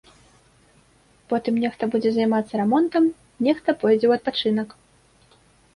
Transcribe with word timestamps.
Потым 1.33 1.53
нехта 1.65 1.83
будзе 1.97 2.11
займацца 2.15 2.53
рамонтам, 2.63 3.03
нехта 3.51 3.69
пойдзе 3.81 4.05
ў 4.07 4.13
адпачынак. 4.21 4.69